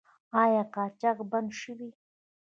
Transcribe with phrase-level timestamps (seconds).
[0.41, 1.89] آیا قاچاق بند شوی؟